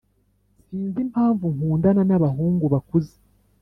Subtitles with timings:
[0.65, 3.13] sinzi impamvu nkundana nabahungu bakuze